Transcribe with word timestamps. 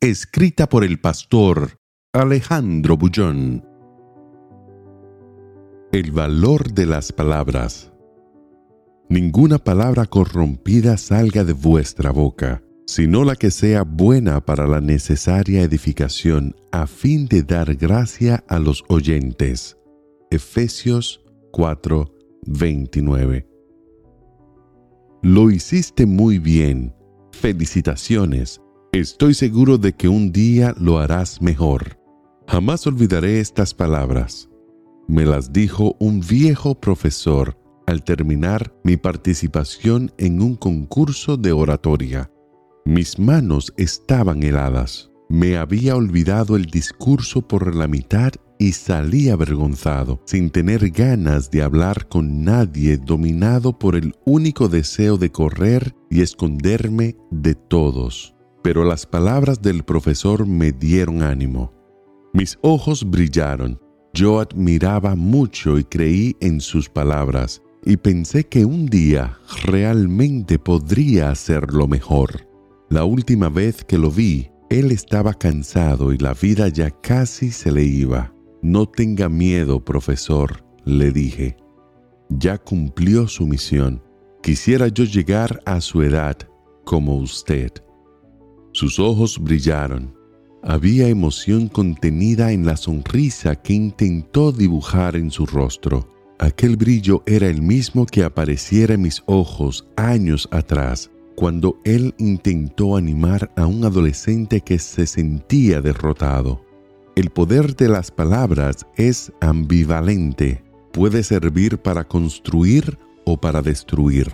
Escrita 0.00 0.68
por 0.68 0.84
el 0.84 1.00
pastor 1.00 1.80
Alejandro 2.12 2.96
Bullón. 2.96 3.66
El 5.90 6.12
valor 6.12 6.72
de 6.72 6.86
las 6.86 7.10
palabras. 7.10 7.92
Ninguna 9.08 9.58
palabra 9.58 10.06
corrompida 10.06 10.98
salga 10.98 11.42
de 11.42 11.52
vuestra 11.52 12.12
boca, 12.12 12.62
sino 12.86 13.24
la 13.24 13.34
que 13.34 13.50
sea 13.50 13.82
buena 13.82 14.40
para 14.40 14.68
la 14.68 14.80
necesaria 14.80 15.62
edificación, 15.62 16.54
a 16.70 16.86
fin 16.86 17.26
de 17.26 17.42
dar 17.42 17.74
gracia 17.74 18.44
a 18.46 18.60
los 18.60 18.84
oyentes. 18.88 19.76
Efesios 20.30 21.24
4, 21.50 22.14
29. 22.46 23.48
Lo 25.24 25.50
hiciste 25.50 26.06
muy 26.06 26.38
bien. 26.38 26.94
Felicitaciones. 27.32 28.60
Estoy 28.92 29.34
seguro 29.34 29.76
de 29.76 29.92
que 29.92 30.08
un 30.08 30.32
día 30.32 30.74
lo 30.80 30.98
harás 30.98 31.42
mejor. 31.42 31.98
Jamás 32.46 32.86
olvidaré 32.86 33.38
estas 33.38 33.74
palabras. 33.74 34.48
Me 35.06 35.26
las 35.26 35.52
dijo 35.52 35.94
un 36.00 36.20
viejo 36.20 36.74
profesor 36.74 37.58
al 37.86 38.02
terminar 38.02 38.74
mi 38.84 38.96
participación 38.96 40.10
en 40.16 40.40
un 40.40 40.56
concurso 40.56 41.36
de 41.36 41.52
oratoria. 41.52 42.30
Mis 42.86 43.18
manos 43.18 43.74
estaban 43.76 44.42
heladas. 44.42 45.10
Me 45.28 45.58
había 45.58 45.94
olvidado 45.94 46.56
el 46.56 46.64
discurso 46.64 47.42
por 47.46 47.74
la 47.74 47.88
mitad 47.88 48.32
y 48.58 48.72
salí 48.72 49.28
avergonzado, 49.28 50.22
sin 50.24 50.48
tener 50.48 50.88
ganas 50.88 51.50
de 51.50 51.62
hablar 51.62 52.08
con 52.08 52.42
nadie, 52.42 52.96
dominado 52.96 53.78
por 53.78 53.96
el 53.96 54.14
único 54.24 54.70
deseo 54.70 55.18
de 55.18 55.30
correr 55.30 55.94
y 56.10 56.22
esconderme 56.22 57.16
de 57.30 57.54
todos 57.54 58.34
pero 58.62 58.84
las 58.84 59.06
palabras 59.06 59.62
del 59.62 59.84
profesor 59.84 60.46
me 60.46 60.72
dieron 60.72 61.22
ánimo. 61.22 61.72
Mis 62.32 62.58
ojos 62.62 63.08
brillaron. 63.08 63.80
Yo 64.12 64.40
admiraba 64.40 65.14
mucho 65.14 65.78
y 65.78 65.84
creí 65.84 66.36
en 66.40 66.60
sus 66.60 66.88
palabras, 66.88 67.62
y 67.84 67.96
pensé 67.96 68.44
que 68.44 68.64
un 68.64 68.86
día 68.86 69.38
realmente 69.64 70.58
podría 70.58 71.30
hacerlo 71.30 71.86
mejor. 71.86 72.46
La 72.90 73.04
última 73.04 73.48
vez 73.48 73.84
que 73.84 73.98
lo 73.98 74.10
vi, 74.10 74.50
él 74.70 74.90
estaba 74.92 75.34
cansado 75.34 76.12
y 76.12 76.18
la 76.18 76.34
vida 76.34 76.68
ya 76.68 76.90
casi 76.90 77.50
se 77.50 77.72
le 77.72 77.84
iba. 77.84 78.34
No 78.60 78.86
tenga 78.86 79.28
miedo, 79.28 79.84
profesor, 79.84 80.64
le 80.84 81.12
dije. 81.12 81.56
Ya 82.28 82.58
cumplió 82.58 83.28
su 83.28 83.46
misión. 83.46 84.02
Quisiera 84.42 84.88
yo 84.88 85.04
llegar 85.04 85.60
a 85.64 85.80
su 85.80 86.02
edad 86.02 86.36
como 86.84 87.16
usted. 87.16 87.72
Sus 88.78 89.00
ojos 89.00 89.40
brillaron. 89.40 90.14
Había 90.62 91.08
emoción 91.08 91.66
contenida 91.66 92.52
en 92.52 92.64
la 92.64 92.76
sonrisa 92.76 93.56
que 93.56 93.72
intentó 93.72 94.52
dibujar 94.52 95.16
en 95.16 95.32
su 95.32 95.46
rostro. 95.46 96.08
Aquel 96.38 96.76
brillo 96.76 97.24
era 97.26 97.48
el 97.48 97.60
mismo 97.60 98.06
que 98.06 98.22
apareciera 98.22 98.94
en 98.94 99.02
mis 99.02 99.20
ojos 99.26 99.84
años 99.96 100.48
atrás, 100.52 101.10
cuando 101.34 101.80
él 101.82 102.14
intentó 102.18 102.96
animar 102.96 103.50
a 103.56 103.66
un 103.66 103.84
adolescente 103.84 104.60
que 104.60 104.78
se 104.78 105.08
sentía 105.08 105.80
derrotado. 105.80 106.64
El 107.16 107.30
poder 107.30 107.74
de 107.74 107.88
las 107.88 108.12
palabras 108.12 108.86
es 108.94 109.32
ambivalente, 109.40 110.62
puede 110.92 111.24
servir 111.24 111.78
para 111.78 112.04
construir 112.04 112.96
o 113.24 113.40
para 113.40 113.60
destruir. 113.60 114.30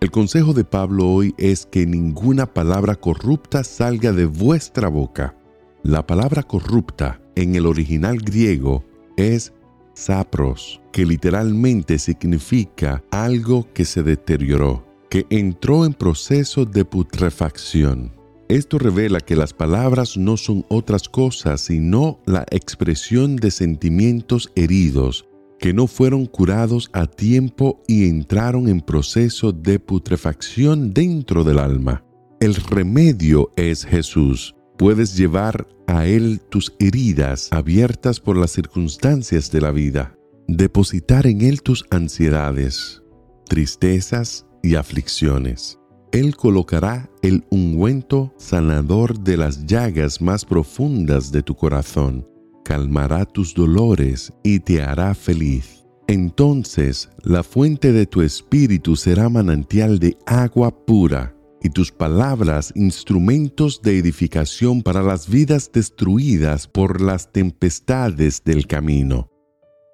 El 0.00 0.10
consejo 0.10 0.54
de 0.54 0.64
Pablo 0.64 1.06
hoy 1.06 1.34
es 1.36 1.66
que 1.66 1.84
ninguna 1.84 2.46
palabra 2.46 2.94
corrupta 2.94 3.62
salga 3.62 4.12
de 4.12 4.24
vuestra 4.24 4.88
boca. 4.88 5.36
La 5.82 6.06
palabra 6.06 6.42
corrupta 6.42 7.20
en 7.34 7.54
el 7.54 7.66
original 7.66 8.16
griego 8.16 8.82
es 9.18 9.52
sapros, 9.92 10.80
que 10.90 11.04
literalmente 11.04 11.98
significa 11.98 13.04
algo 13.10 13.68
que 13.74 13.84
se 13.84 14.02
deterioró, 14.02 14.86
que 15.10 15.26
entró 15.28 15.84
en 15.84 15.92
proceso 15.92 16.64
de 16.64 16.86
putrefacción. 16.86 18.10
Esto 18.48 18.78
revela 18.78 19.20
que 19.20 19.36
las 19.36 19.52
palabras 19.52 20.16
no 20.16 20.38
son 20.38 20.64
otras 20.70 21.10
cosas 21.10 21.60
sino 21.60 22.20
la 22.24 22.46
expresión 22.50 23.36
de 23.36 23.50
sentimientos 23.50 24.50
heridos 24.56 25.26
que 25.60 25.74
no 25.74 25.86
fueron 25.86 26.24
curados 26.24 26.88
a 26.92 27.06
tiempo 27.06 27.82
y 27.86 28.08
entraron 28.08 28.66
en 28.66 28.80
proceso 28.80 29.52
de 29.52 29.78
putrefacción 29.78 30.94
dentro 30.94 31.44
del 31.44 31.58
alma. 31.58 32.02
El 32.40 32.54
remedio 32.54 33.52
es 33.56 33.84
Jesús. 33.84 34.56
Puedes 34.78 35.14
llevar 35.16 35.68
a 35.86 36.06
Él 36.06 36.40
tus 36.48 36.72
heridas 36.80 37.48
abiertas 37.52 38.20
por 38.20 38.38
las 38.38 38.52
circunstancias 38.52 39.50
de 39.50 39.60
la 39.60 39.70
vida, 39.70 40.16
depositar 40.48 41.26
en 41.26 41.42
Él 41.42 41.60
tus 41.60 41.84
ansiedades, 41.90 43.02
tristezas 43.46 44.46
y 44.62 44.76
aflicciones. 44.76 45.78
Él 46.10 46.34
colocará 46.36 47.10
el 47.20 47.44
ungüento 47.50 48.32
sanador 48.38 49.20
de 49.20 49.36
las 49.36 49.66
llagas 49.66 50.22
más 50.22 50.46
profundas 50.46 51.30
de 51.30 51.42
tu 51.42 51.54
corazón 51.54 52.29
calmará 52.70 53.24
tus 53.24 53.52
dolores 53.52 54.32
y 54.44 54.60
te 54.60 54.80
hará 54.80 55.12
feliz. 55.16 55.84
Entonces 56.06 57.10
la 57.24 57.42
fuente 57.42 57.92
de 57.92 58.06
tu 58.06 58.22
espíritu 58.22 58.94
será 58.94 59.28
manantial 59.28 59.98
de 59.98 60.16
agua 60.24 60.70
pura 60.86 61.34
y 61.64 61.70
tus 61.70 61.90
palabras 61.90 62.72
instrumentos 62.76 63.82
de 63.82 63.98
edificación 63.98 64.82
para 64.82 65.02
las 65.02 65.28
vidas 65.28 65.72
destruidas 65.72 66.68
por 66.68 67.00
las 67.00 67.32
tempestades 67.32 68.44
del 68.44 68.68
camino. 68.68 69.28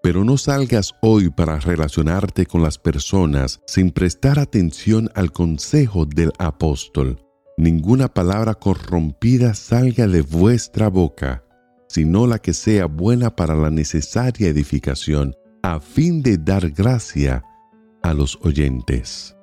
Pero 0.03 0.23
no 0.23 0.37
salgas 0.37 0.93
hoy 1.01 1.31
para 1.31 1.59
relacionarte 1.59 2.45
con 2.45 2.63
las 2.63 2.77
personas 2.77 3.63
sin 3.67 3.91
prestar 3.91 4.39
atención 4.39 5.09
al 5.15 5.33
consejo 5.33 6.05
del 6.05 6.31
apóstol. 6.39 7.23
Ninguna 7.57 8.13
palabra 8.13 8.53
corrompida 8.53 9.55
salga 9.55 10.07
de 10.07 10.21
vuestra 10.21 10.91
boca 10.91 11.46
sino 11.97 12.27
la 12.27 12.39
que 12.39 12.53
sea 12.53 12.85
buena 12.85 13.35
para 13.35 13.55
la 13.55 13.71
necesaria 13.71 14.49
edificación, 14.49 15.35
a 15.63 15.81
fin 15.81 16.21
de 16.21 16.37
dar 16.37 16.69
gracia 16.69 17.43
a 18.03 18.13
los 18.13 18.39
oyentes. 18.43 19.35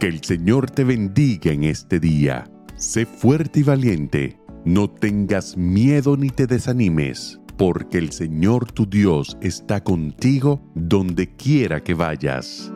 Que 0.00 0.06
el 0.06 0.24
Señor 0.24 0.70
te 0.70 0.84
bendiga 0.84 1.52
en 1.52 1.64
este 1.64 2.00
día. 2.00 2.50
Sé 2.76 3.04
fuerte 3.04 3.60
y 3.60 3.62
valiente. 3.62 4.40
No 4.64 4.88
tengas 4.88 5.54
miedo 5.58 6.16
ni 6.16 6.30
te 6.30 6.46
desanimes, 6.46 7.40
porque 7.58 7.98
el 7.98 8.10
Señor 8.10 8.72
tu 8.72 8.86
Dios 8.86 9.36
está 9.42 9.84
contigo 9.84 10.62
donde 10.74 11.36
quiera 11.36 11.84
que 11.84 11.92
vayas. 11.92 12.72